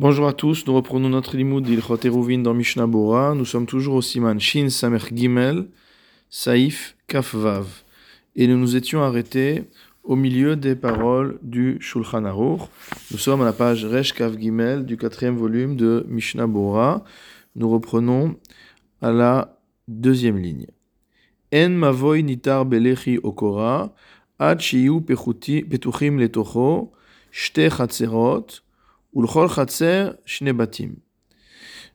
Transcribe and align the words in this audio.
Bonjour 0.00 0.26
à 0.28 0.32
tous, 0.32 0.66
nous 0.66 0.74
reprenons 0.74 1.10
notre 1.10 1.36
limoud 1.36 1.62
d'Ilchot 1.62 1.98
Eruvin 2.06 2.38
dans 2.38 2.54
Mishnah 2.54 2.86
Bora. 2.86 3.34
Nous 3.34 3.44
sommes 3.44 3.66
toujours 3.66 3.96
au 3.96 4.00
Siman 4.00 4.40
Shin 4.40 4.70
Samer 4.70 5.04
Gimel, 5.14 5.68
Saif 6.30 6.96
Kaf 7.06 7.34
Vav. 7.34 7.66
Et 8.34 8.46
nous 8.46 8.56
nous 8.56 8.76
étions 8.76 9.02
arrêtés 9.02 9.64
au 10.02 10.16
milieu 10.16 10.56
des 10.56 10.74
paroles 10.74 11.38
du 11.42 11.76
Shulchan 11.80 12.24
Aruch. 12.24 12.62
Nous 13.10 13.18
sommes 13.18 13.42
à 13.42 13.44
la 13.44 13.52
page 13.52 13.84
Resh 13.84 14.14
Kaf 14.14 14.38
Gimel 14.38 14.86
du 14.86 14.96
quatrième 14.96 15.36
volume 15.36 15.76
de 15.76 16.06
Mishnah 16.08 16.46
Bora. 16.46 17.04
Nous 17.54 17.68
reprenons 17.68 18.36
à 19.02 19.12
la 19.12 19.58
deuxième 19.86 20.38
ligne. 20.38 20.68
En 21.52 21.68
mavoy 21.68 22.22
nitar 22.22 22.64
belechi 22.64 23.18
okora, 23.22 23.92
ad 24.38 24.60
shiyu 24.60 25.02
petuchim 25.02 26.16
letocho, 26.18 26.90
shte 27.30 27.68
chatzerot, 27.68 28.62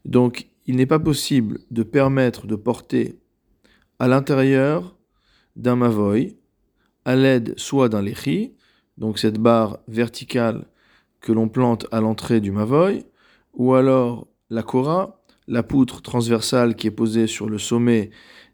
donc, 0.05 0.47
il 0.67 0.75
n'est 0.75 0.85
pas 0.85 0.99
possible 0.99 1.59
de 1.71 1.83
permettre 1.83 2.47
de 2.47 2.55
porter 2.55 3.19
à 3.99 4.07
l'intérieur 4.07 4.97
d'un 5.55 5.75
mavoy, 5.75 6.37
à 7.05 7.15
l'aide 7.15 7.57
soit 7.57 7.89
d'un 7.89 8.01
lechi, 8.01 8.53
donc 8.97 9.19
cette 9.19 9.39
barre 9.39 9.79
verticale 9.87 10.65
que 11.21 11.31
l'on 11.31 11.49
plante 11.49 11.87
à 11.91 12.01
l'entrée 12.01 12.39
du 12.39 12.51
mavoy, 12.51 13.05
ou 13.53 13.73
alors 13.73 14.27
la 14.49 14.63
kora, 14.63 15.23
la 15.47 15.63
poutre 15.63 16.01
transversale 16.01 16.75
qui 16.75 16.87
est 16.87 16.91
posée 16.91 17.27
sur 17.27 17.49
le 17.49 17.57
sommet 17.57 18.11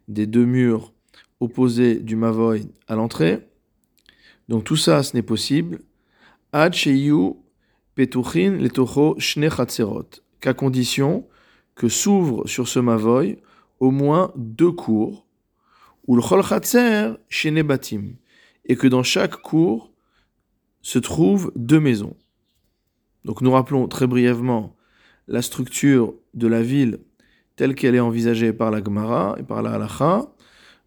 des 0.08 0.26
deux 0.26 0.44
murs 0.44 0.92
opposés 1.40 1.96
du 1.96 2.16
mavoy 2.16 2.68
à 2.86 2.94
l'entrée. 2.94 3.48
Donc 4.48 4.64
tout 4.64 4.76
ça, 4.76 5.02
ce 5.02 5.16
n'est 5.16 5.22
possible. 5.22 5.80
Petuchin 7.94 8.58
shne 9.18 9.48
qu'à 10.40 10.54
condition 10.54 11.28
que 11.74 11.88
s'ouvre 11.88 12.46
sur 12.46 12.68
ce 12.68 12.78
mavoy 12.78 13.38
au 13.80 13.90
moins 13.90 14.32
deux 14.36 14.70
cours, 14.70 15.26
ou 16.06 16.16
le 16.16 16.22
chol 16.22 16.42
et 18.64 18.76
que 18.76 18.86
dans 18.86 19.02
chaque 19.02 19.36
cour 19.42 19.92
se 20.82 20.98
trouvent 20.98 21.52
deux 21.56 21.80
maisons. 21.80 22.16
Donc 23.24 23.40
nous 23.40 23.50
rappelons 23.50 23.86
très 23.88 24.06
brièvement 24.06 24.76
la 25.28 25.42
structure 25.42 26.14
de 26.34 26.46
la 26.46 26.62
ville 26.62 26.98
telle 27.56 27.74
qu'elle 27.74 27.94
est 27.94 28.00
envisagée 28.00 28.52
par 28.52 28.70
la 28.70 28.82
Gemara 28.82 29.36
et 29.38 29.42
par 29.42 29.62
la 29.62 29.72
Halacha. 29.72 30.32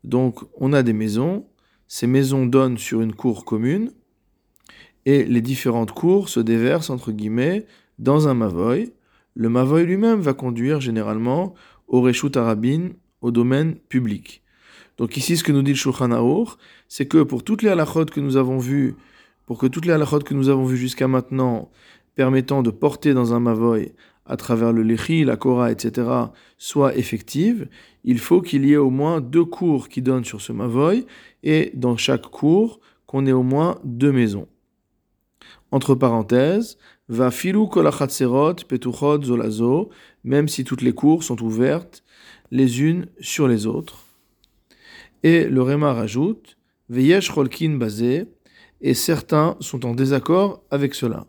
Donc 0.04 0.40
on 0.58 0.74
a 0.74 0.84
des 0.84 0.94
maisons, 0.94 1.48
ces 1.88 2.08
maisons 2.08 2.46
donnent 2.46 2.78
sur 2.78 3.02
une 3.02 3.14
cour 3.14 3.46
commune, 3.46 3.92
et 5.06 5.24
les 5.24 5.42
différentes 5.42 5.92
cours 5.92 6.30
se 6.30 6.40
déversent, 6.40 6.90
entre 6.90 7.12
guillemets, 7.12 7.66
dans 8.00 8.28
un 8.28 8.34
mavoy. 8.34 8.94
Le 9.36 9.50
mavoy 9.50 9.86
lui-même 9.86 10.20
va 10.20 10.34
conduire 10.34 10.82
généralement 10.82 11.54
au 11.88 12.02
Reshut 12.02 12.36
Arabin, 12.36 12.90
au 13.22 13.32
domaine 13.32 13.76
public. 13.76 14.42
Donc 14.98 15.18
ici, 15.18 15.38
ce 15.38 15.44
que 15.44 15.52
nous 15.52 15.62
dit 15.62 15.72
le 15.72 15.78
Shulchan 15.78 16.46
c'est 16.88 17.06
que 17.06 17.22
pour 17.24 17.44
toutes 17.44 17.62
les 17.62 17.70
halachot 17.70 18.06
que 18.06 18.20
nous 18.20 18.38
avons 18.38 18.58
vues, 18.58 18.96
pour 19.46 19.58
que 19.58 19.68
toutes 19.68 19.86
les 19.86 19.94
halachot 19.94 20.20
que 20.20 20.34
nous 20.34 20.50
avons 20.50 20.66
vues 20.66 20.78
jusqu'à 20.78 21.08
maintenant, 21.08 21.70
permettant 22.16 22.64
de 22.64 22.72
porter 22.72 23.14
dans 23.14 23.34
un 23.34 23.40
mavoy 23.40 23.94
à 24.26 24.38
travers 24.38 24.72
le 24.72 24.82
lechi, 24.82 25.24
la 25.24 25.36
kora, 25.36 25.72
etc., 25.72 26.08
soient 26.58 26.96
effectives, 26.96 27.68
il 28.04 28.18
faut 28.18 28.42
qu'il 28.42 28.66
y 28.66 28.74
ait 28.74 28.78
au 28.78 28.90
moins 28.90 29.22
deux 29.22 29.46
cours 29.46 29.88
qui 29.88 30.02
donnent 30.02 30.26
sur 30.26 30.42
ce 30.42 30.52
mavoy, 30.52 31.06
et 31.44 31.72
dans 31.76 31.98
chaque 31.98 32.24
cours, 32.24 32.80
qu'on 33.06 33.28
ait 33.28 33.32
au 33.32 33.44
moins 33.44 33.78
deux 33.84 34.12
maisons 34.12 34.48
entre 35.76 35.94
parenthèses, 35.94 36.78
va 37.10 37.32
filou 37.32 37.68
kolachatserot 37.68 38.64
petuchot 38.70 39.24
zolazo, 39.24 39.90
même 40.24 40.48
si 40.48 40.64
toutes 40.64 40.82
les 40.82 40.94
cours 40.94 41.22
sont 41.24 41.42
ouvertes 41.44 42.02
les 42.50 42.82
unes 42.82 43.08
sur 43.20 43.50
les 43.50 43.68
autres. 43.68 44.06
Et 45.24 45.44
le 45.56 45.62
Réma 45.62 45.94
rajoute, 45.94 46.58
veyesh 46.88 47.30
rolkin 47.30 47.76
basé, 47.78 48.28
et 48.80 48.94
certains 48.94 49.58
sont 49.60 49.86
en 49.86 49.94
désaccord 49.94 50.64
avec 50.72 50.96
cela. 50.96 51.26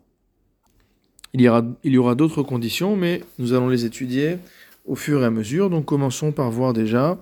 Il 1.33 1.41
y, 1.41 1.97
aura, 1.97 2.15
d'autres 2.15 2.41
conditions, 2.41 2.95
mais 2.95 3.21
nous 3.37 3.51
allons 3.51 3.67
les 3.67 3.83
étudier 3.83 4.37
au 4.85 4.95
fur 4.95 5.21
et 5.21 5.25
à 5.25 5.29
mesure. 5.29 5.69
Donc 5.69 5.85
commençons 5.85 6.31
par 6.31 6.49
voir 6.51 6.71
déjà 6.71 7.21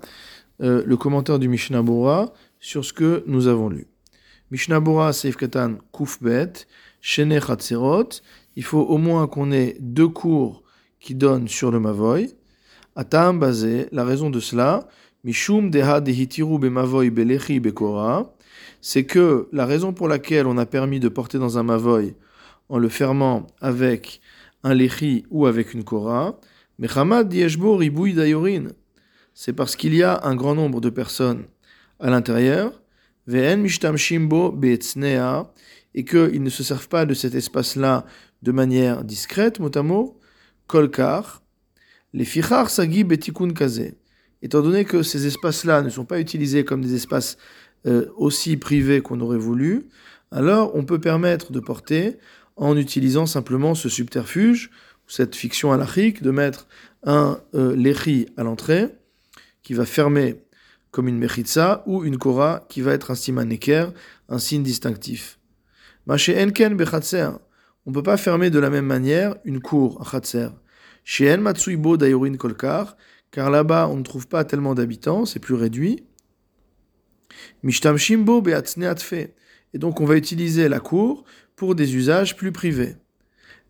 euh, 0.62 0.84
le 0.86 0.96
commentaire 0.96 1.40
du 1.40 1.50
Mishnah 1.50 1.81
Bora 1.81 2.31
sur 2.59 2.86
ce 2.86 2.94
que 2.94 3.24
nous 3.25 3.47
avons 3.47 3.68
lu. 3.68 3.88
Mishnah 4.52 4.80
Bora 4.80 5.12
Seif 5.12 5.36
Katan 5.36 5.80
Kufbet, 5.92 6.68
Il 8.56 8.64
faut 8.64 8.82
au 8.82 8.98
moins 8.98 9.28
qu'on 9.28 9.52
ait 9.52 9.78
deux 9.80 10.08
cours 10.08 10.64
qui 11.00 11.14
donnent 11.16 11.48
sur 11.48 11.72
le 11.72 11.80
Mavoy. 11.80 12.34
Atam 12.96 13.40
basé, 13.40 13.88
la 13.92 14.04
raison 14.06 14.30
de 14.30 14.40
cela, 14.40 14.88
Mishum 15.24 15.70
deha 15.70 16.02
dehitiru 16.02 16.70
mavoy 16.70 17.10
belechi 17.10 17.62
c'est 18.80 19.06
que 19.06 19.50
la 19.52 19.66
raison 19.66 19.92
pour 19.92 20.08
laquelle 20.08 20.46
on 20.46 20.58
a 20.58 20.66
permis 20.66 21.00
de 21.00 21.10
porter 21.10 21.40
dans 21.40 21.58
un 21.58 21.64
Mavoy 21.64 22.16
en 22.70 22.78
le 22.78 22.90
fermant 22.90 23.48
avec 23.60 24.22
un 24.64 24.74
lechi 24.74 25.26
ou 25.32 25.48
avec 25.48 25.74
une 25.74 25.84
kora, 25.84 26.40
Mechamad 26.80 27.34
c'est 29.34 29.54
parce 29.54 29.76
qu'il 29.76 29.96
y 29.96 30.04
a 30.04 30.22
un 30.24 30.36
grand 30.36 30.56
nombre 30.56 30.80
de 30.80 30.90
personnes 30.90 31.46
à 32.00 32.10
l'intérieur, 32.10 32.82
et 35.95 36.03
qu'ils 36.03 36.44
ne 36.44 36.50
se 36.50 36.61
servent 36.61 36.89
pas 36.89 37.06
de 37.06 37.13
cet 37.13 37.33
espace-là 37.33 38.06
de 38.44 38.51
manière 38.51 39.03
discrète, 39.03 39.59
mot 39.59 39.72
à 39.73 39.83
kolkar, 40.67 41.41
les 42.13 42.25
fichar 42.25 42.69
sagi 42.69 43.03
betikun 43.03 43.53
kaze. 43.53 43.94
Étant 44.41 44.61
donné 44.61 44.83
que 44.85 45.01
ces 45.03 45.25
espaces-là 45.25 45.81
ne 45.81 45.89
sont 45.89 46.06
pas 46.06 46.19
utilisés 46.19 46.66
comme 46.66 46.81
des 46.81 46.94
espaces 46.94 47.38
euh, 47.88 48.07
aussi 48.17 48.57
privés 48.57 49.01
qu'on 49.01 49.22
aurait 49.22 49.38
voulu, 49.38 49.88
alors 50.31 50.75
on 50.75 50.83
peut 50.83 51.00
permettre 51.00 51.51
de 51.53 51.61
porter 51.61 52.17
en 52.57 52.75
utilisant 52.77 53.25
simplement 53.25 53.73
ce 53.73 53.88
subterfuge, 53.88 54.72
cette 55.07 55.35
fiction 55.35 55.72
halachique, 55.72 56.22
de 56.22 56.31
mettre 56.31 56.67
un 57.03 57.39
euh, 57.53 57.94
à 58.38 58.44
l'entrée 58.44 58.89
qui 59.63 59.73
va 59.73 59.85
fermer 59.85 60.41
comme 60.91 61.07
une 61.07 61.17
mechitza 61.17 61.83
ou 61.85 62.03
une 62.03 62.17
kora 62.17 62.66
qui 62.69 62.81
va 62.81 62.94
être 62.94 63.12
un 63.12 63.16
simaneker, 63.16 63.94
un 64.29 64.39
signe 64.39 64.63
distinctif. 64.63 65.39
On 66.08 67.92
ne 67.92 67.94
peut 67.94 68.04
pas 68.04 68.18
fermer 68.18 68.50
de 68.50 68.60
la 68.60 68.70
même 68.70 68.86
manière 68.86 69.36
une 69.44 69.60
cour, 69.60 70.02
un 70.02 70.10
chatser. 70.10 70.50
Chez 71.04 71.38
Matsuibo 71.38 71.98
Dayorin 71.98 72.36
Kolkar, 72.36 72.98
car 73.32 73.50
là-bas 73.50 73.88
on 73.88 73.98
ne 73.98 74.04
trouve 74.04 74.28
pas 74.28 74.44
tellement 74.44 74.76
d'habitants, 74.76 75.26
c'est 75.26 75.40
plus 75.40 75.56
réduit. 75.56 76.04
Mishtam 77.64 77.98
Shimbo 77.98 78.44
Et 78.48 79.78
donc 79.78 80.00
on 80.00 80.06
va 80.06 80.16
utiliser 80.16 80.70
la 80.70 80.80
cour 80.80 81.26
pour 81.56 81.76
des 81.76 81.96
usages 81.96 82.36
plus 82.36 82.52
privés. 82.52 82.96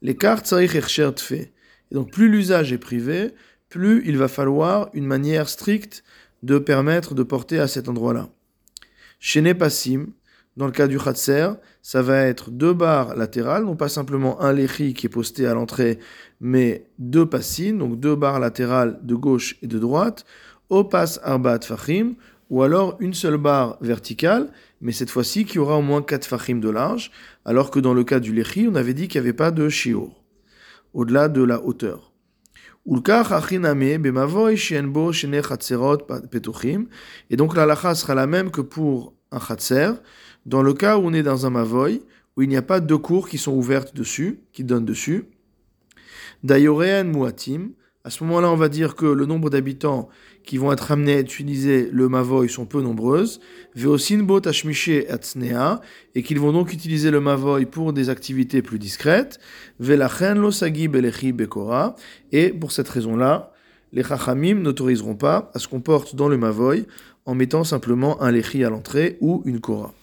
Les 0.02 0.16
cartes 0.16 0.54
Et 0.54 0.74
donc 1.92 2.12
plus 2.12 2.30
l'usage 2.30 2.74
est 2.74 2.78
privé, 2.78 3.34
plus 3.70 4.04
il 4.06 4.18
va 4.18 4.28
falloir 4.28 4.90
une 4.94 5.06
manière 5.06 5.50
stricte 5.50 6.04
de 6.44 6.60
permettre 6.60 7.16
de 7.16 7.24
porter 7.24 7.60
à 7.60 7.68
cet 7.68 7.90
endroit-là. 7.90 8.30
Chez 9.20 9.42
Nepasim, 9.42 10.08
dans 10.58 10.66
le 10.66 10.72
cas 10.72 10.88
du 10.88 10.98
Khatser, 10.98 11.50
ça 11.82 12.02
va 12.02 12.22
être 12.22 12.50
deux 12.50 12.74
barres 12.74 13.16
latérales, 13.16 13.66
non 13.66 13.76
pas 13.76 13.90
simplement 13.90 14.42
un 14.42 14.54
lechi 14.54 14.94
qui 14.94 15.08
est 15.08 15.10
posté 15.10 15.48
à 15.48 15.54
l'entrée, 15.54 16.00
mais 16.40 16.88
deux 16.98 17.26
passines, 17.26 17.78
donc 17.78 18.00
deux 18.00 18.16
barres 18.16 18.40
latérales 18.40 19.00
de 19.04 19.16
gauche 19.16 19.58
et 19.62 19.68
de 19.68 19.80
droite, 19.80 20.26
opas 20.70 21.20
arbat 21.24 21.60
fachim, 21.62 22.14
ou 22.50 22.64
alors 22.64 22.96
une 23.00 23.14
seule 23.14 23.38
barre 23.38 23.78
verticale, 23.82 24.50
mais 24.80 24.92
cette 24.92 25.10
fois-ci 25.10 25.46
qui 25.46 25.60
aura 25.60 25.78
au 25.78 25.82
moins 25.82 26.02
4 26.02 26.26
fachim 26.26 26.60
de 26.60 26.70
large, 26.70 27.12
alors 27.44 27.72
que 27.72 27.80
dans 27.80 27.94
le 27.94 28.04
cas 28.04 28.20
du 28.20 28.34
lechi, 28.34 28.68
on 28.70 28.76
avait 28.76 28.94
dit 28.94 29.08
qu'il 29.08 29.22
n'y 29.22 29.28
avait 29.28 29.34
pas 29.34 29.52
de 29.52 29.68
shiur, 29.68 30.24
au-delà 30.94 31.28
de 31.28 31.44
la 31.44 31.62
hauteur. 31.62 32.14
Et 32.88 32.92
donc 37.38 37.56
la 37.56 37.66
lacha 37.66 37.96
sera 37.96 38.14
la 38.14 38.28
même 38.28 38.52
que 38.52 38.62
pour 38.62 39.16
un 39.32 39.40
khatser, 39.40 39.90
dans 40.46 40.62
le 40.62 40.74
cas 40.74 40.98
où 40.98 41.02
on 41.02 41.14
est 41.14 41.24
dans 41.24 41.46
un 41.46 41.50
mavoy, 41.50 42.02
où 42.38 42.42
il 42.42 42.50
n'y 42.50 42.58
a 42.58 42.62
pas 42.62 42.80
deux 42.80 42.98
cours 42.98 43.30
qui 43.30 43.38
sont 43.38 43.54
ouvertes 43.54 43.96
dessus, 43.96 44.40
qui 44.54 44.64
donnent 44.64 44.86
dessus, 44.86 45.26
d'ayorean 46.44 47.06
muatim, 47.06 47.72
à 48.06 48.12
ce 48.12 48.24
moment-là, 48.24 48.52
on 48.52 48.56
va 48.56 48.70
dire 48.70 48.94
que 48.94 49.08
le 49.08 49.26
nombre 49.26 49.50
d'habitants 49.50 50.10
qui 50.44 50.60
vont 50.60 50.72
être 50.72 50.92
amenés 50.92 51.16
à 51.16 51.20
utiliser 51.22 51.90
le 51.92 52.08
mavoy 52.08 52.48
sont 52.48 52.68
peu 52.68 52.84
nombreuses. 52.84 53.40
Veosinbo 53.74 54.40
tashmiche 54.40 54.92
atsnea, 55.10 55.82
et 56.14 56.22
qu'ils 56.22 56.40
vont 56.40 56.52
donc 56.54 56.72
utiliser 56.72 57.10
le 57.10 57.20
mavoy 57.20 57.66
pour 57.66 57.94
des 57.94 58.12
activités 58.12 58.62
plus 58.62 58.78
discrètes. 58.78 59.40
Velachen 59.80 60.36
lo 60.36 60.52
sagi 60.52 60.88
belechi 60.88 61.32
bekora, 61.32 61.96
et 62.32 62.50
pour 62.50 62.72
cette 62.72 62.90
raison-là, 62.90 63.52
les 63.92 64.04
chachamim 64.04 64.62
n'autoriseront 64.62 65.16
pas 65.16 65.50
à 65.56 65.60
ce 65.60 65.68
qu'on 65.68 65.82
porte 65.82 66.16
dans 66.16 66.30
le 66.30 66.38
mavoy 66.38 66.86
en 67.26 67.34
mettant 67.34 67.64
simplement 67.64 68.22
un 68.22 68.30
lechi 68.30 68.64
à 68.64 68.70
l'entrée 68.70 69.18
ou 69.20 69.42
une 69.46 69.60
kora. 69.60 69.96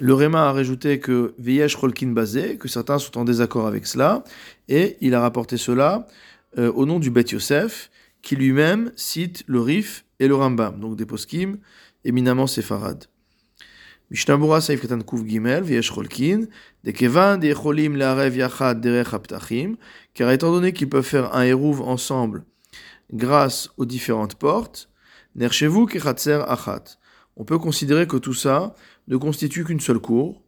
Le 0.00 0.14
Réma 0.14 0.48
a 0.48 0.52
rajouté 0.52 1.00
que 1.00 1.34
Veyesh 1.38 1.74
Rolkin 1.74 2.12
basé, 2.12 2.56
que 2.56 2.68
certains 2.68 3.00
sont 3.00 3.18
en 3.18 3.24
désaccord 3.24 3.66
avec 3.66 3.84
cela, 3.84 4.22
et 4.68 4.96
il 5.00 5.12
a 5.12 5.20
rapporté 5.20 5.56
cela 5.56 6.06
euh, 6.56 6.70
au 6.72 6.86
nom 6.86 7.00
du 7.00 7.10
Bet 7.10 7.24
Yosef, 7.32 7.90
qui 8.22 8.36
lui-même 8.36 8.92
cite 8.94 9.42
le 9.48 9.60
Rif 9.60 10.04
et 10.20 10.28
le 10.28 10.36
Rambam, 10.36 10.78
donc 10.78 10.94
des 10.94 11.04
poskim 11.04 11.58
éminemment 12.04 12.46
séfarades. 12.46 13.06
Mishnabura 14.10 14.60
Saif 14.60 14.80
Katan 14.80 15.00
Kuf 15.00 15.26
Gimel, 15.26 15.64
Veyesh 15.64 15.90
Rolkin, 15.90 16.44
de 16.84 16.90
Kevan 16.92 17.38
de 17.38 17.52
Cholim 17.52 17.96
Learev 17.96 18.36
Yachad 18.36 18.80
Derech 18.80 19.12
Aptachim, 19.12 19.74
car 20.14 20.30
étant 20.30 20.52
donné 20.52 20.72
qu'ils 20.72 20.88
peuvent 20.88 21.04
faire 21.04 21.34
un 21.34 21.42
hérouv 21.42 21.82
ensemble 21.82 22.44
grâce 23.12 23.70
aux 23.76 23.84
différentes 23.84 24.36
portes, 24.36 24.88
Nerchevu 25.34 25.86
Kechatzer 25.86 26.44
Achat. 26.46 26.84
On 27.38 27.44
peut 27.44 27.58
considérer 27.58 28.06
que 28.08 28.16
tout 28.16 28.34
ça 28.34 28.74
ne 29.06 29.16
constitue 29.16 29.64
qu'une 29.64 29.80
seule 29.80 30.00
cour. 30.00 30.42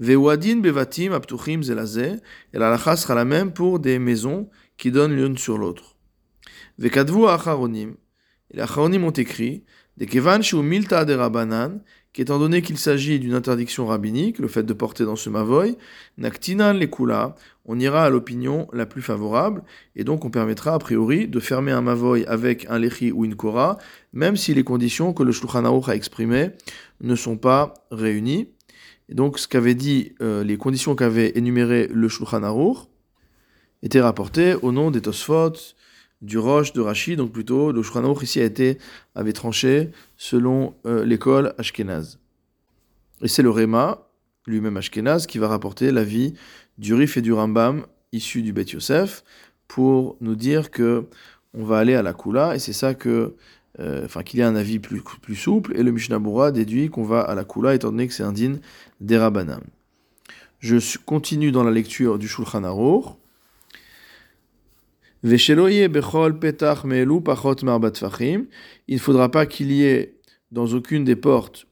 Vewadin 0.00 0.56
bevatim 0.56 1.12
aptuchim 1.12 1.62
zelazé. 1.62 2.16
Et 2.52 2.58
la 2.58 2.68
lacha 2.68 2.96
sera 2.96 3.14
la 3.14 3.24
même 3.24 3.52
pour 3.52 3.78
des 3.78 4.00
maisons 4.00 4.50
qui 4.76 4.90
donnent 4.90 5.14
l'une 5.14 5.38
sur 5.38 5.56
l'autre. 5.56 5.96
Vekadvu 6.78 7.26
acharonim. 7.28 7.94
Et 8.50 8.56
les 8.56 8.62
acharonim 8.62 9.04
ont 9.04 9.10
écrit 9.12 9.64
de 9.96 10.04
kevan 10.04 10.40
milta 10.62 11.04
de 11.04 11.14
rabanan 11.14 11.80
qu'étant 12.12 12.38
donné 12.38 12.60
qu'il 12.62 12.78
s'agit 12.78 13.18
d'une 13.18 13.34
interdiction 13.34 13.86
rabbinique, 13.86 14.38
le 14.38 14.48
fait 14.48 14.62
de 14.64 14.72
porter 14.72 15.04
dans 15.04 15.16
ce 15.16 15.30
mavoy, 15.30 15.76
naktinan 16.18 16.74
lekula, 16.74 17.34
on 17.64 17.78
ira 17.78 18.04
à 18.04 18.10
l'opinion 18.10 18.68
la 18.72 18.86
plus 18.86 19.02
favorable, 19.02 19.62
et 19.96 20.04
donc 20.04 20.24
on 20.24 20.30
permettra 20.30 20.74
a 20.74 20.78
priori 20.78 21.26
de 21.26 21.40
fermer 21.40 21.72
un 21.72 21.80
mavoy 21.80 22.24
avec 22.26 22.66
un 22.68 22.78
lechi 22.78 23.12
ou 23.12 23.24
une 23.24 23.36
kora, 23.36 23.78
même 24.12 24.36
si 24.36 24.52
les 24.52 24.64
conditions 24.64 25.12
que 25.12 25.22
le 25.22 25.32
Shulchan 25.32 25.64
a 25.64 25.94
exprimées 25.94 26.50
ne 27.00 27.14
sont 27.14 27.36
pas 27.36 27.74
réunies. 27.90 28.50
Et 29.08 29.14
donc 29.14 29.38
ce 29.38 29.48
qu'avait 29.48 29.74
dit, 29.74 30.14
euh, 30.20 30.44
les 30.44 30.56
conditions 30.56 30.94
qu'avait 30.94 31.32
énumérées 31.34 31.88
le 31.92 32.08
Shulchan 32.08 32.42
Aruch 32.42 32.88
étaient 33.82 34.00
rapportées 34.00 34.54
au 34.62 34.70
nom 34.70 34.90
des 34.90 35.00
Tosfot, 35.00 35.52
du 36.22 36.38
Roche, 36.38 36.72
de 36.72 36.80
Rashi, 36.80 37.16
donc 37.16 37.32
plutôt 37.32 37.72
le 37.72 37.82
Shulchan 37.82 38.14
ici 38.22 38.40
a 38.40 38.44
été, 38.44 38.78
avait 39.14 39.32
tranché 39.32 39.90
selon 40.16 40.74
euh, 40.86 41.04
l'école 41.04 41.54
Ashkenaz. 41.58 42.18
Et 43.20 43.28
c'est 43.28 43.42
le 43.42 43.50
Réma, 43.50 44.06
lui-même 44.46 44.76
Ashkenaz, 44.76 45.26
qui 45.26 45.38
va 45.38 45.48
rapporter 45.48 45.90
l'avis 45.90 46.34
du 46.78 46.94
Rif 46.94 47.16
et 47.16 47.22
du 47.22 47.32
Rambam 47.32 47.84
issus 48.12 48.42
du 48.42 48.52
Bet 48.52 48.64
Yosef 48.64 49.24
pour 49.68 50.16
nous 50.20 50.36
dire 50.36 50.70
que 50.70 51.06
on 51.54 51.64
va 51.64 51.78
aller 51.78 51.94
à 51.94 52.02
la 52.02 52.14
Kula, 52.14 52.54
et 52.54 52.58
c'est 52.58 52.72
ça 52.72 52.94
que, 52.94 53.34
euh, 53.78 54.06
enfin 54.06 54.22
qu'il 54.22 54.40
y 54.40 54.42
a 54.42 54.48
un 54.48 54.56
avis 54.56 54.78
plus, 54.78 55.02
plus 55.20 55.36
souple, 55.36 55.76
et 55.76 55.82
le 55.82 55.92
Mishnah 55.92 56.18
déduit 56.50 56.88
qu'on 56.88 57.04
va 57.04 57.20
à 57.20 57.34
la 57.34 57.44
Kula, 57.44 57.74
étant 57.74 57.90
donné 57.90 58.06
que 58.06 58.14
c'est 58.14 58.22
un 58.22 58.32
din 58.32 58.54
des 59.00 59.18
Rabbanam. 59.18 59.62
Je 60.60 60.78
continue 61.04 61.52
dans 61.52 61.64
la 61.64 61.72
lecture 61.72 62.18
du 62.18 62.28
Shulchan 62.28 62.64
Aruch. 62.64 63.16
Il 65.22 65.30
ne 68.94 68.98
faudra 68.98 69.30
pas 69.30 69.46
qu'il 69.46 69.72
y 69.72 69.84
ait 69.84 70.14
dans 70.50 70.66
aucune 70.66 71.04
des 71.04 71.16
portes 71.16 71.66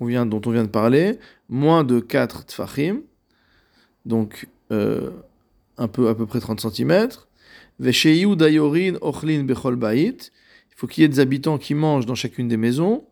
dont 0.00 0.40
on 0.46 0.50
vient 0.50 0.64
de 0.64 0.68
parler 0.68 1.18
moins 1.48 1.84
de 1.84 2.00
4 2.00 2.46
tfachim, 2.46 3.02
donc 4.04 4.48
euh, 4.70 5.10
un 5.76 5.88
peu, 5.88 6.08
à 6.08 6.14
peu 6.14 6.26
près 6.26 6.40
30 6.40 6.60
cm. 6.60 7.08
Il 7.80 7.92
faut 10.76 10.86
qu'il 10.86 11.02
y 11.02 11.04
ait 11.04 11.08
des 11.08 11.20
habitants 11.20 11.58
qui 11.58 11.74
mangent 11.74 12.06
dans 12.06 12.14
chacune 12.14 12.48
des 12.48 12.56
maisons. 12.56 13.04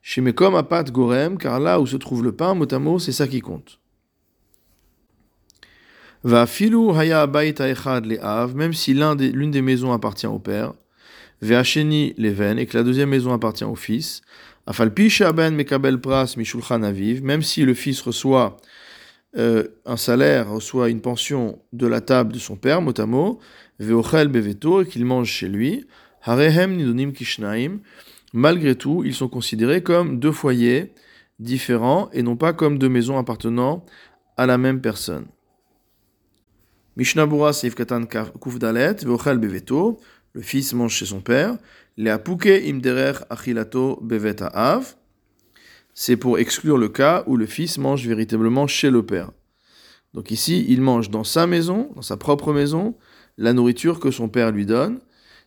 Chez 0.00 0.20
Mekom 0.20 0.56
Apat 0.56 0.84
Gorem, 0.84 1.38
car 1.38 1.60
là 1.60 1.80
où 1.80 1.86
se 1.86 1.96
trouve 1.96 2.24
le 2.24 2.32
pain, 2.32 2.54
mot 2.54 2.98
c'est 2.98 3.12
ça 3.12 3.28
qui 3.28 3.40
compte. 3.40 3.78
Va 6.24 6.46
filou 6.46 6.92
haya 6.94 7.26
echad 7.26 8.06
av, 8.22 8.54
même 8.54 8.72
si 8.72 8.94
l'une 8.94 9.50
des, 9.50 9.62
maisons 9.62 9.92
appartient 9.92 10.28
au 10.28 10.38
père, 10.38 10.72
ve'acheni 11.40 12.14
leven, 12.16 12.58
et 12.58 12.66
que 12.66 12.78
la 12.78 12.84
deuxième 12.84 13.08
maison 13.08 13.32
appartient 13.32 13.64
au 13.64 13.74
fils, 13.74 14.22
afalpi 14.64 15.10
shaben 15.10 15.56
mekabel 15.56 16.00
pras 16.00 16.34
mishulchan 16.36 16.84
aviv, 16.84 17.24
même 17.24 17.42
si 17.42 17.64
le 17.64 17.74
fils 17.74 18.00
reçoit 18.02 18.56
euh, 19.36 19.64
un 19.84 19.96
salaire, 19.96 20.48
reçoit 20.48 20.90
une 20.90 21.00
pension 21.00 21.58
de 21.72 21.88
la 21.88 22.00
table 22.00 22.32
de 22.32 22.38
son 22.38 22.54
père, 22.54 22.82
motamo, 22.82 23.40
ve'ochel 23.80 24.28
beveto, 24.28 24.82
et 24.82 24.86
qu'il 24.86 25.04
mange 25.04 25.28
chez 25.28 25.48
lui, 25.48 25.86
harehem 26.22 26.76
nidonim 26.76 27.12
kishnaim, 27.12 27.80
malgré 28.32 28.76
tout, 28.76 29.02
ils 29.04 29.14
sont 29.14 29.28
considérés 29.28 29.82
comme 29.82 30.20
deux 30.20 30.30
foyers 30.30 30.92
différents 31.40 32.10
et 32.12 32.22
non 32.22 32.36
pas 32.36 32.52
comme 32.52 32.78
deux 32.78 32.88
maisons 32.88 33.18
appartenant 33.18 33.84
à 34.36 34.46
la 34.46 34.56
même 34.56 34.80
personne. 34.80 35.26
Beveto, 39.38 40.00
le 40.34 40.42
fils 40.42 40.72
mange 40.72 40.92
chez 40.92 41.06
son 41.06 41.20
père, 41.20 41.56
Le 41.96 42.10
Apuke 42.10 42.46
Imderer 42.46 43.24
Achilato 43.30 43.98
Beveta 44.02 44.46
Av, 44.46 44.94
c'est 45.94 46.16
pour 46.16 46.38
exclure 46.38 46.78
le 46.78 46.88
cas 46.88 47.22
où 47.26 47.36
le 47.36 47.46
fils 47.46 47.78
mange 47.78 48.06
véritablement 48.06 48.66
chez 48.66 48.90
le 48.90 49.04
père. 49.04 49.30
Donc 50.14 50.30
ici, 50.30 50.64
il 50.68 50.80
mange 50.80 51.10
dans 51.10 51.24
sa 51.24 51.46
maison, 51.46 51.90
dans 51.94 52.02
sa 52.02 52.16
propre 52.16 52.52
maison, 52.52 52.96
la 53.38 53.52
nourriture 53.52 53.98
que 54.00 54.10
son 54.10 54.28
père 54.28 54.52
lui 54.52 54.66
donne, 54.66 55.00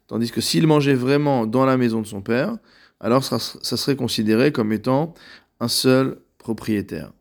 tandis 0.08 0.32
que 0.32 0.42
s'il 0.42 0.68
mangeait 0.68 0.96
vraiment 0.96 1.46
dans 1.46 1.66
la 1.66 1.78
maison 1.78 2.02
de 2.02 2.08
son 2.08 2.22
père, 2.22 2.58
alors 3.00 3.24
ça, 3.24 3.40
serait 3.40 3.96
considéré 3.96 4.52
comme 4.52 4.72
étant 4.72 5.14
un 5.60 5.68
seul 5.68 6.20
propriétaire. 6.38 7.12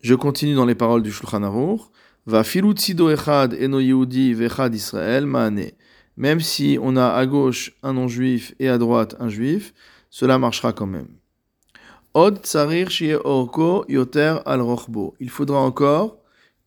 Je 0.00 0.14
continue 0.14 0.54
dans 0.54 0.66
les 0.66 0.74
paroles 0.74 1.02
du 1.02 1.12
Shulchan 1.12 1.42
Aruch. 1.42 1.80
Va 2.26 2.42
echad 2.42 3.54
eno 3.54 3.78
vechad 3.78 4.74
Israël 4.74 5.26
Même 6.16 6.40
si 6.40 6.78
on 6.80 6.96
a 6.96 7.08
à 7.14 7.26
gauche 7.26 7.72
un 7.82 7.94
non-juif 7.94 8.54
et 8.60 8.68
à 8.68 8.78
droite 8.78 9.16
un 9.18 9.28
juif, 9.28 9.74
cela 10.10 10.38
marchera 10.38 10.72
quand 10.72 10.86
même. 10.86 11.08
Od 12.14 12.42
tsarir 12.42 12.90
orko 13.24 13.84
yoter 13.88 14.36
al 14.44 14.60
rochbo. 14.60 15.14
Il 15.18 15.30
faudra 15.30 15.58
encore 15.58 16.18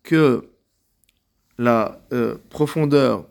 que 0.03 0.49
la 1.57 2.01
euh, 2.11 2.35
profondeur 2.49 3.27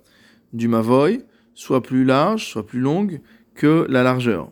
du 0.53 0.69
mavoy 0.69 1.25
soit 1.55 1.83
plus 1.83 2.05
large, 2.05 2.47
soit 2.47 2.65
plus 2.65 2.81
longue 2.81 3.21
que 3.55 3.87
la 3.89 4.03
largeur. 4.03 4.51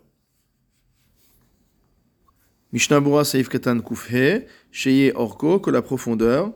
Mishnabura 2.73 3.25
Saif 3.25 3.49
Katan 3.49 3.81
Kufhe, 3.81 4.47
Sheye 4.71 5.13
Orko, 5.15 5.61
que 5.61 5.71
la 5.71 5.83
profondeur 5.83 6.53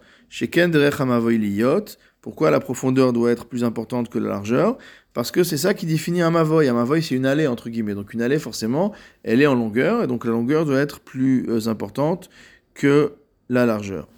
pourquoi 2.27 2.51
la 2.51 2.59
profondeur 2.59 3.13
doit 3.13 3.31
être 3.31 3.47
plus 3.47 3.63
importante 3.63 4.09
que 4.09 4.19
la 4.19 4.29
largeur? 4.29 4.79
Parce 5.15 5.31
que 5.31 5.45
c'est 5.45 5.57
ça 5.57 5.75
qui 5.75 5.87
définit 5.87 6.23
un 6.23 6.31
mavoy. 6.31 6.69
Un 6.69 6.75
mavoy, 6.75 7.01
c'est 7.01 7.15
une 7.15 7.25
allée, 7.25 7.47
entre 7.47 7.71
guillemets. 7.71 7.95
Donc 7.95 8.15
une 8.15 8.21
allée, 8.21 8.41
forcément, 8.41 8.93
elle 9.23 9.41
est 9.41 9.47
en 9.47 9.55
longueur, 9.55 10.03
et 10.03 10.07
donc 10.09 10.25
la 10.25 10.33
longueur 10.33 10.67
doit 10.67 10.81
être 10.81 10.99
plus 10.99 11.47
euh, 11.49 11.69
importante 11.69 12.29
que 12.75 13.13
la 13.49 13.65
largeur. 13.65 14.09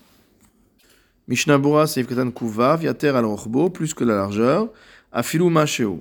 Mishnabura 1.28 1.86
Seifkatan 1.86 2.30
Kuvav, 2.30 2.82
Yater 2.82 3.10
al 3.10 3.26
plus 3.74 3.92
que 3.92 4.04
la 4.04 4.14
largeur, 4.14 4.72
Afilu 5.12 5.50
Masheu. 5.50 6.00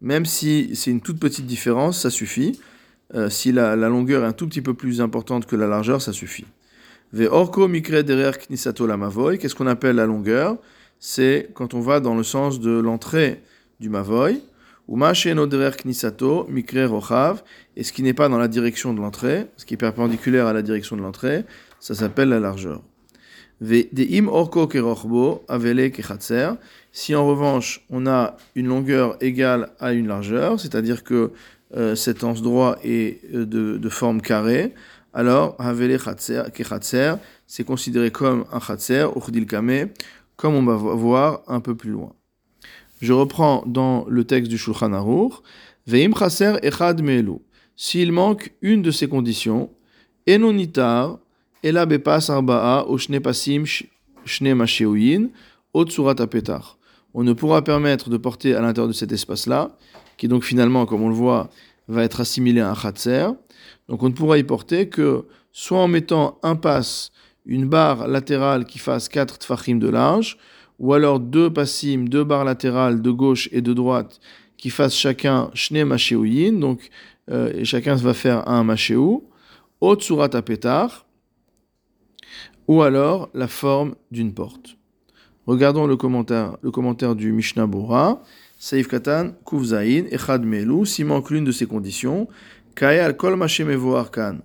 Même 0.00 0.24
si 0.24 0.76
c'est 0.76 0.92
une 0.92 1.00
toute 1.00 1.18
petite 1.18 1.46
différence, 1.46 2.00
ça 2.00 2.10
suffit. 2.10 2.60
Euh, 3.14 3.28
si 3.28 3.50
la 3.50 3.74
longueur 3.74 4.22
est 4.22 4.28
un 4.28 4.32
tout 4.32 4.46
petit 4.46 4.62
peu 4.62 4.74
plus 4.74 5.00
importante 5.00 5.46
que 5.46 5.56
la 5.56 5.66
largeur, 5.66 6.00
ça 6.00 6.12
suffit. 6.12 6.46
Ve'orko 7.12 7.66
mikre 7.66 8.04
derer 8.04 8.38
knisato 8.38 8.86
la 8.86 8.96
mavoy. 8.96 9.38
Qu'est-ce 9.38 9.56
qu'on 9.56 9.66
appelle 9.66 9.96
la 9.96 10.06
longueur? 10.06 10.56
C'est 11.00 11.50
quand 11.54 11.74
on 11.74 11.80
va 11.80 11.98
dans 11.98 12.14
le 12.14 12.22
sens 12.22 12.60
de 12.60 12.70
l'entrée 12.70 13.42
du 13.80 13.88
mavoy. 13.88 14.40
Ou 14.86 14.96
no 14.96 15.46
derer 15.46 15.76
knisato 15.76 16.46
mikre 16.48 16.86
rochav. 16.86 17.42
Et 17.76 17.82
ce 17.82 17.92
qui 17.92 18.04
n'est 18.04 18.14
pas 18.14 18.28
dans 18.28 18.38
la 18.38 18.46
direction 18.46 18.94
de 18.94 19.00
l'entrée, 19.00 19.46
ce 19.56 19.64
qui 19.64 19.74
est 19.74 19.76
perpendiculaire 19.76 20.46
à 20.46 20.52
la 20.52 20.62
direction 20.62 20.96
de 20.96 21.02
l'entrée, 21.02 21.44
ça 21.80 21.94
s'appelle 21.94 22.28
la 22.28 22.38
largeur. 22.38 22.80
Ve'im 23.60 24.28
orko 24.28 24.68
kerochbo 24.68 25.44
avele 25.48 25.90
kechatser. 25.90 26.52
Si 26.92 27.14
en 27.14 27.26
revanche 27.26 27.84
on 27.90 28.06
a 28.06 28.36
une 28.54 28.68
longueur 28.68 29.16
égale 29.20 29.70
à 29.80 29.92
une 29.92 30.06
largeur, 30.06 30.60
c'est-à-dire 30.60 31.02
que 31.04 31.32
euh, 31.76 31.94
cet 31.94 32.24
anse 32.24 32.42
droit 32.42 32.78
est 32.84 33.20
euh, 33.34 33.44
de 33.44 33.88
forme 33.88 34.22
carrée, 34.22 34.72
alors 35.12 35.56
Havele 35.58 35.98
c'est 37.46 37.64
considéré 37.64 38.10
comme 38.10 38.44
un 38.52 38.60
Khatser, 38.60 39.06
Kame, 39.48 39.88
comme 40.36 40.54
on 40.54 40.62
va 40.64 40.76
voir 40.76 41.42
un 41.48 41.60
peu 41.60 41.74
plus 41.74 41.90
loin. 41.90 42.12
Je 43.00 43.12
reprends 43.12 43.64
dans 43.66 44.04
le 44.08 44.24
texte 44.24 44.50
du 44.50 44.58
Shulchan 44.58 44.92
Aruch, 44.92 45.32
Veim 45.86 46.12
Chaser 46.16 46.54
Echad 46.62 47.02
Melu. 47.02 47.38
S'il 47.74 48.12
manque 48.12 48.52
une 48.60 48.82
de 48.82 48.90
ces 48.90 49.08
conditions, 49.08 49.70
Enonitar, 50.28 51.18
Ela 51.62 51.86
Arba'a, 52.28 52.84
Oshne 52.88 53.20
Pasim, 53.20 53.64
Shne 54.24 54.54
Masheuyin, 54.54 55.28
Otsurat 55.72 56.14
Apetar. 56.18 56.78
On 57.14 57.24
ne 57.24 57.32
pourra 57.32 57.64
permettre 57.64 58.10
de 58.10 58.16
porter 58.16 58.54
à 58.54 58.60
l'intérieur 58.60 58.88
de 58.88 58.92
cet 58.92 59.12
espace-là, 59.12 59.76
qui 60.16 60.28
donc 60.28 60.44
finalement, 60.44 60.84
comme 60.86 61.02
on 61.02 61.08
le 61.08 61.14
voit, 61.14 61.48
va 61.90 62.04
être 62.04 62.20
assimilé 62.20 62.60
à 62.60 62.70
un 62.70 62.74
Khatser, 62.74 63.28
donc 63.88 64.02
on 64.02 64.08
ne 64.08 64.14
pourra 64.14 64.38
y 64.38 64.44
porter 64.44 64.88
que 64.88 65.26
soit 65.52 65.78
en 65.78 65.88
mettant 65.88 66.38
un 66.42 66.56
pass 66.56 67.10
une 67.46 67.66
barre 67.66 68.06
latérale 68.06 68.64
qui 68.64 68.78
fasse 68.78 69.08
4 69.08 69.38
tfachim 69.38 69.78
de 69.78 69.88
large, 69.88 70.38
ou 70.78 70.94
alors 70.94 71.20
deux 71.20 71.52
passim, 71.52 72.04
deux 72.04 72.24
barres 72.24 72.44
latérales 72.44 73.02
de 73.02 73.10
gauche 73.10 73.48
et 73.52 73.60
de 73.60 73.72
droite 73.72 74.20
qui 74.56 74.70
fassent 74.70 74.94
chacun 74.94 75.50
shne 75.54 75.84
machéouyin, 75.84 76.52
donc 76.52 76.90
euh, 77.30 77.64
chacun 77.64 77.94
va 77.94 78.14
faire 78.14 78.48
un 78.48 78.62
machéou, 78.62 79.28
haute 79.80 80.02
surat 80.02 80.30
apetar, 80.34 81.06
ou 82.68 82.82
alors 82.82 83.30
la 83.34 83.48
forme 83.48 83.94
d'une 84.10 84.32
porte. 84.32 84.76
Regardons 85.46 85.86
le 85.86 85.96
commentaire, 85.96 86.56
le 86.62 86.70
commentaire 86.70 87.16
du 87.16 87.32
Mishnah 87.32 87.66
Bora. 87.66 88.22
Saif 88.62 88.88
Katan, 88.88 89.32
Kuvzaïn, 89.46 90.04
Echad 90.12 90.44
Melou, 90.44 90.84
s'il 90.84 91.06
manque 91.06 91.30
l'une 91.30 91.44
de 91.44 91.50
ces 91.50 91.64
conditions, 91.64 92.28
Kae 92.74 93.16
kol 93.16 93.38
kan. 94.12 94.36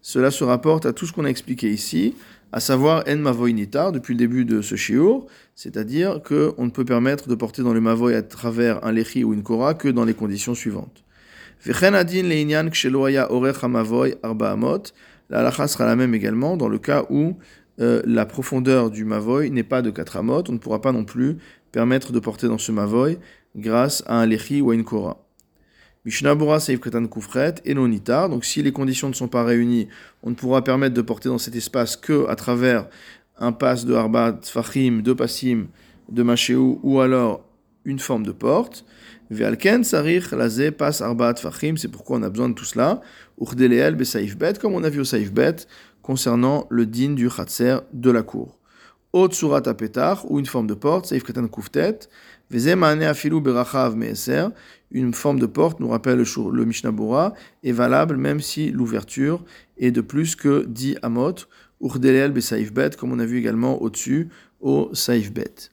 Cela 0.00 0.30
se 0.30 0.44
rapporte 0.44 0.86
à 0.86 0.92
tout 0.92 1.06
ce 1.06 1.12
qu'on 1.12 1.24
a 1.24 1.28
expliqué 1.28 1.68
ici, 1.68 2.14
à 2.52 2.60
savoir 2.60 3.02
En 3.08 3.16
Mavoy 3.16 3.52
Nitar, 3.52 3.90
depuis 3.90 4.14
le 4.14 4.18
début 4.18 4.44
de 4.44 4.62
ce 4.62 4.76
shiur, 4.76 5.26
c'est-à-dire 5.56 6.22
qu'on 6.22 6.66
ne 6.66 6.70
peut 6.70 6.84
permettre 6.84 7.28
de 7.28 7.34
porter 7.34 7.62
dans 7.62 7.74
le 7.74 7.80
Mavoy 7.80 8.14
à 8.14 8.22
travers 8.22 8.84
un 8.86 8.92
Lechi 8.92 9.24
ou 9.24 9.34
une 9.34 9.42
Kora 9.42 9.74
que 9.74 9.88
dans 9.88 10.04
les 10.04 10.14
conditions 10.14 10.54
suivantes. 10.54 11.02
Vechen 11.66 11.96
Adin 11.96 12.28
Leinyan 12.28 12.70
Ksheloaya 12.70 13.32
Orech 13.32 13.64
Mavoy 13.64 14.14
Arba 14.22 14.52
Amot, 14.52 14.84
la 15.30 15.40
halacha 15.40 15.66
sera 15.66 15.84
la 15.84 15.96
même 15.96 16.14
également 16.14 16.56
dans 16.56 16.68
le 16.68 16.78
cas 16.78 17.06
où 17.10 17.36
euh, 17.80 18.02
la 18.06 18.26
profondeur 18.26 18.90
du 18.90 19.04
Mavoy 19.04 19.50
n'est 19.50 19.62
pas 19.62 19.82
de 19.82 19.90
4 19.90 20.16
amot, 20.16 20.42
on 20.48 20.52
ne 20.52 20.58
pourra 20.58 20.80
pas 20.80 20.90
non 20.90 21.04
plus 21.04 21.36
permettre 21.72 22.12
de 22.12 22.20
porter 22.20 22.48
dans 22.48 22.58
ce 22.58 22.72
Mavoy 22.72 23.18
grâce 23.56 24.02
à 24.06 24.20
un 24.20 24.26
Lechi 24.26 24.60
ou 24.60 24.70
à 24.70 24.74
une 24.74 24.84
Kora. 24.84 25.24
Mishnabura 26.04 26.60
Seif 26.60 26.80
Katan 26.80 27.06
Kufret 27.06 27.56
et 27.64 27.74
Nonitar. 27.74 28.28
Donc 28.28 28.44
si 28.44 28.62
les 28.62 28.72
conditions 28.72 29.08
ne 29.08 29.14
sont 29.14 29.28
pas 29.28 29.44
réunies, 29.44 29.88
on 30.22 30.30
ne 30.30 30.34
pourra 30.34 30.62
permettre 30.64 30.94
de 30.94 31.02
porter 31.02 31.28
dans 31.28 31.38
cet 31.38 31.54
espace 31.54 31.96
que 31.96 32.26
à 32.28 32.36
travers 32.36 32.88
un 33.38 33.52
pass 33.52 33.84
de 33.84 33.94
Harbat, 33.94 34.40
Fachim, 34.44 35.02
de 35.02 35.12
Passim, 35.12 35.66
de 36.08 36.22
Machéou 36.22 36.80
ou 36.82 37.00
alors 37.00 37.44
une 37.84 37.98
forme 37.98 38.24
de 38.24 38.32
porte. 38.32 38.84
Ve'alken 39.30 39.84
Sarich 39.84 40.30
Laze 40.32 40.70
Pas 40.76 41.02
Arbat 41.02 41.34
Fachim, 41.34 41.76
c'est 41.76 41.88
pourquoi 41.88 42.18
on 42.18 42.22
a 42.22 42.30
besoin 42.30 42.48
de 42.48 42.54
tout 42.54 42.64
cela. 42.64 43.00
Urdeleel 43.40 43.94
Besaif 43.94 44.36
Bet, 44.36 44.54
comme 44.54 44.74
on 44.74 44.84
a 44.84 44.88
vu 44.88 45.00
au 45.00 45.04
Saif 45.04 45.32
Bet, 45.32 45.66
concernant 46.02 46.66
le 46.70 46.86
din 46.86 47.10
du 47.10 47.28
Khatser 47.28 47.78
de 47.92 48.10
la 48.10 48.22
cour. 48.22 48.57
Haute 49.12 49.34
Surat 49.34 49.62
Apetar, 49.66 50.30
ou 50.30 50.38
une 50.38 50.46
forme 50.46 50.66
de 50.66 50.74
porte, 50.74 51.06
Saif 51.06 51.24
Katan 51.24 51.48
Kuftet. 51.48 52.08
Vezemane 52.50 53.02
Afilu 53.02 53.40
Berachav 53.40 53.94
Meeser, 53.96 54.48
une 54.90 55.12
forme 55.12 55.38
de 55.38 55.46
porte, 55.46 55.80
nous 55.80 55.88
rappelle 55.88 56.18
le, 56.18 56.64
Mishnah 56.64 56.92
Bora, 56.92 57.34
est 57.62 57.72
valable 57.72 58.16
même 58.16 58.40
si 58.40 58.70
l'ouverture 58.70 59.44
est 59.76 59.90
de 59.90 60.00
plus 60.00 60.34
que 60.34 60.64
10 60.64 60.98
amot, 61.02 61.34
Urdeleel 61.80 62.32
Besaif 62.32 62.72
Bet, 62.72 62.90
comme 62.98 63.12
on 63.12 63.18
a 63.18 63.26
vu 63.26 63.38
également 63.38 63.80
au-dessus 63.82 64.28
au 64.60 64.90
Saif 64.94 65.32
Bet. 65.32 65.70